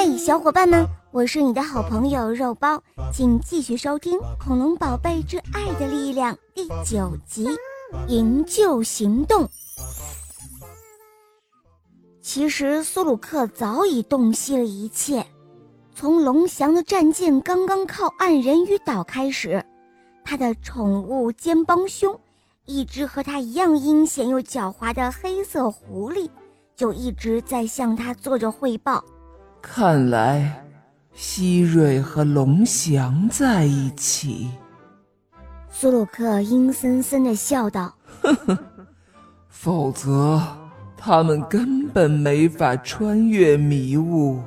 [0.00, 2.80] 嘿，小伙伴们，我是你的好朋友肉包，
[3.12, 7.44] 请继续收听《恐龙宝贝之爱的力量》第九集
[8.06, 9.44] 《营救行动》。
[12.22, 15.26] 其实苏鲁克早已洞悉了一切，
[15.96, 19.60] 从龙翔的战舰刚刚靠岸人鱼岛开始，
[20.24, 22.16] 他的宠物肩帮凶，
[22.66, 26.30] 一只和他一样阴险又狡猾的黑色狐狸，
[26.76, 29.02] 就一直在向他做着汇报。
[29.60, 30.64] 看来，
[31.12, 34.50] 希瑞和龙翔在一起。
[35.70, 38.58] 苏鲁克阴森森的笑道：“呵呵，
[39.48, 40.40] 否则
[40.96, 44.40] 他们根本没法穿越迷雾。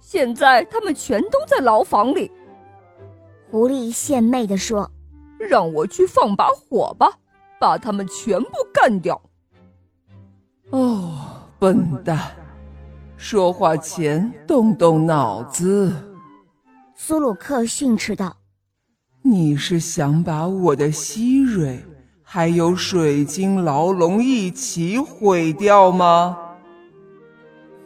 [0.00, 2.30] 现在他们全都在牢房里。”
[3.50, 4.90] 狐狸献媚的说
[5.38, 7.18] ：“让我去放把火吧，
[7.58, 9.20] 把他们全部干掉。”
[10.70, 12.30] 哦，笨蛋！
[13.16, 15.92] 说话前动动脑子，
[16.94, 18.36] 苏鲁克训斥道
[19.22, 21.82] ：“你是想把我的希瑞
[22.22, 26.36] 还有水晶牢笼一起毁掉吗？”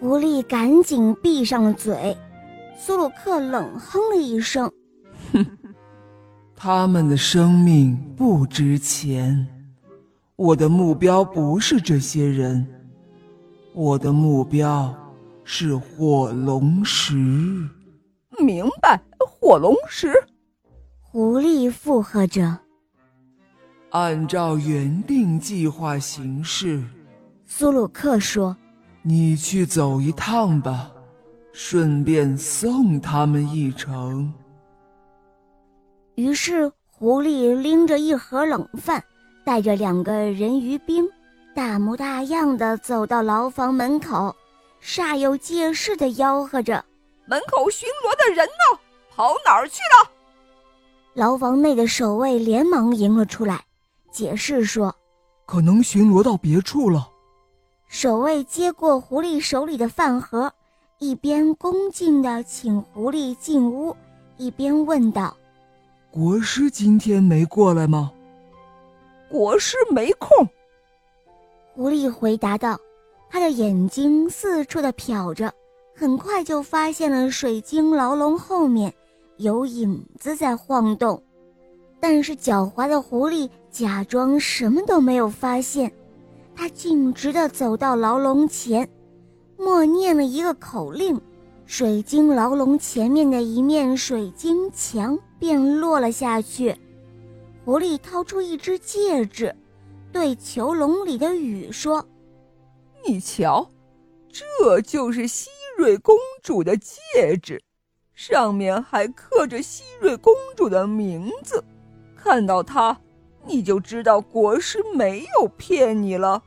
[0.00, 2.16] 狐狸赶紧闭上了嘴。
[2.78, 4.70] 苏鲁克冷哼了一声
[5.32, 5.44] ：“哼，
[6.56, 9.46] 他们的生命不值钱，
[10.36, 12.66] 我的目标不是这些人，
[13.74, 14.94] 我的目标。”
[15.50, 17.14] 是火龙石，
[18.38, 19.00] 明白？
[19.18, 20.12] 火龙石，
[21.00, 22.58] 狐狸附和着。
[23.88, 26.84] 按照原定计划行事，
[27.46, 28.54] 苏鲁克说
[29.00, 30.92] ：“你去走一趟吧，
[31.54, 34.30] 顺便送他们一程。”
[36.16, 39.02] 于是，狐狸拎着一盒冷饭，
[39.46, 41.08] 带着两个人鱼兵，
[41.54, 44.36] 大模大样的走到牢房门口。
[44.82, 46.84] 煞有介事的吆喝着
[47.26, 48.78] ：“门口巡逻的人呢？
[49.10, 50.10] 跑哪儿去了？”
[51.14, 53.64] 牢房内的守卫连忙迎了出来，
[54.10, 54.94] 解释说
[55.46, 57.10] ：“可能巡逻到别处了。”
[57.88, 60.52] 守卫接过狐狸手里的饭盒，
[60.98, 63.96] 一边恭敬地请狐狸进屋，
[64.36, 65.36] 一边问道
[66.10, 68.12] ：“国师今天没过来吗
[69.28, 70.48] ？”“国师没空。”
[71.74, 72.78] 狐狸回答道。
[73.30, 75.52] 他的眼睛四处的瞟着，
[75.94, 78.92] 很快就发现了水晶牢笼后面
[79.36, 81.22] 有影子在晃动，
[82.00, 85.92] 但是狡猾的狐狸假装什么都没有发现，
[86.56, 88.88] 他径直的走到牢笼前，
[89.58, 91.20] 默念了一个口令，
[91.66, 96.74] 水晶牢笼前面的一面水晶墙便落了下去。
[97.64, 99.54] 狐狸掏出一只戒指，
[100.10, 102.02] 对囚笼里的雨说。
[103.06, 103.70] 你瞧，
[104.30, 107.62] 这就是希瑞公主的戒指，
[108.14, 111.64] 上面还刻着希瑞公主的名字。
[112.16, 112.98] 看到它，
[113.44, 116.42] 你就知道国师没有骗你了。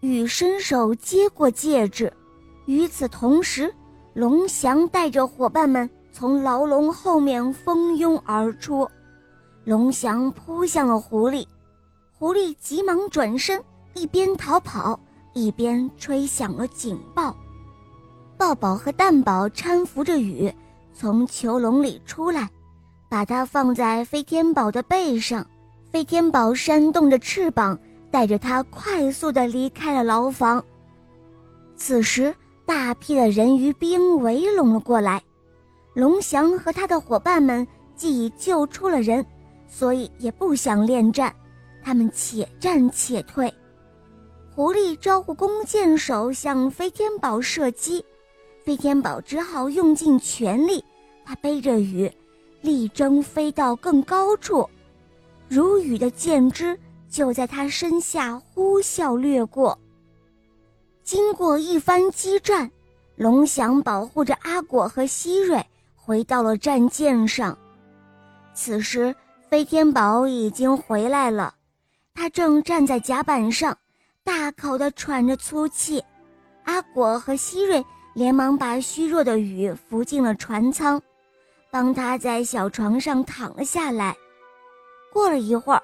[0.00, 2.12] 雨伸手接过戒指，
[2.66, 3.72] 与此同时，
[4.14, 8.88] 龙翔带着伙伴们从牢笼后面蜂拥而出。
[9.64, 11.46] 龙翔扑向了狐狸，
[12.18, 13.62] 狐狸急忙转身。
[13.94, 14.98] 一边逃跑，
[15.32, 17.36] 一边吹响了警报。
[18.36, 20.52] 抱宝和蛋宝搀扶着雨
[20.92, 22.50] 从囚笼里出来，
[23.08, 25.46] 把它放在飞天宝的背上。
[25.90, 27.78] 飞天宝扇动着翅膀，
[28.10, 30.64] 带着它快速地离开了牢房。
[31.76, 35.22] 此时，大批的人鱼兵围拢了过来。
[35.94, 39.24] 龙翔和他的伙伴们既已救出了人，
[39.68, 41.34] 所以也不想恋战，
[41.82, 43.52] 他们且战且退。
[44.54, 48.04] 狐狸招呼弓箭手向飞天宝射击，
[48.62, 50.84] 飞天宝只好用尽全力。
[51.24, 52.12] 他背着雨，
[52.60, 54.68] 力争飞到更高处。
[55.48, 59.78] 如雨的箭枝就在他身下呼啸掠过。
[61.02, 62.70] 经过一番激战，
[63.16, 65.64] 龙翔保护着阿果和希瑞
[65.96, 67.56] 回到了战舰上。
[68.52, 69.16] 此时，
[69.48, 71.54] 飞天宝已经回来了，
[72.12, 73.78] 他正站在甲板上。
[74.24, 76.02] 大口的喘着粗气，
[76.64, 77.84] 阿果和希瑞
[78.14, 81.00] 连忙把虚弱的雨扶进了船舱，
[81.70, 84.16] 帮他在小床上躺了下来。
[85.12, 85.82] 过了一会儿，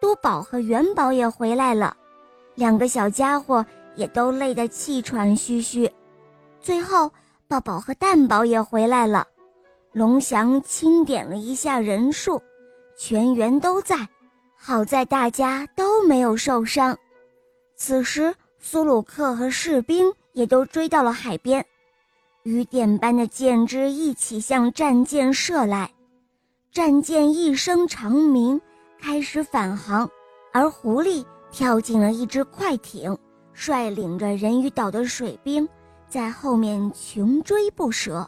[0.00, 1.96] 多宝和元宝也回来了，
[2.54, 3.64] 两个小家伙
[3.96, 5.90] 也都累得气喘吁吁。
[6.60, 7.10] 最后，
[7.48, 9.26] 抱宝和蛋宝也回来了，
[9.92, 12.40] 龙翔清点了一下人数，
[12.96, 13.96] 全员都在，
[14.56, 16.96] 好在大家都没有受伤。
[17.84, 21.66] 此时，苏鲁克和士兵也都追到了海边，
[22.44, 25.90] 雨点般的箭支一起向战舰射来，
[26.70, 28.60] 战舰一声长鸣，
[29.00, 30.08] 开始返航，
[30.52, 33.18] 而狐狸跳进了一只快艇，
[33.52, 35.68] 率领着人鱼岛的水兵
[36.08, 38.24] 在后面穷追不舍。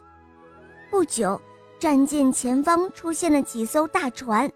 [0.90, 1.40] 不久，
[1.78, 4.50] 战舰前方出现了几艘大船，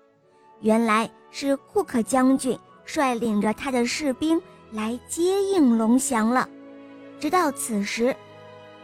[0.61, 4.43] 原来是库克将军率领着他的士兵
[4.73, 6.49] 来接应龙翔了。
[7.19, 8.15] 直到此时。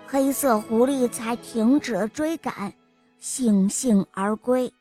[0.06, 2.72] 黑色狐狸才停止了追赶，
[3.20, 4.72] 悻悻而归。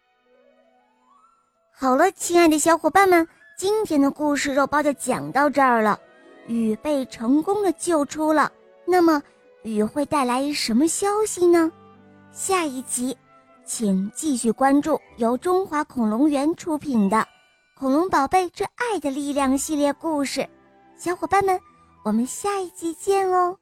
[1.71, 3.27] 好了，亲爱的小伙伴们，
[3.57, 6.00] 今天的故事肉包就讲到这儿了。
[6.45, 8.51] 雨被成功的救出了，
[8.85, 9.23] 那么
[9.63, 11.71] 雨会带来什么消息呢？
[12.31, 13.17] 下一集，
[13.65, 17.17] 请继续关注由中华恐龙园出品的
[17.75, 20.47] 《恐龙宝贝之爱的力量》系列故事。
[21.03, 21.59] 小伙伴们，
[22.03, 23.57] 我们下一集见哦！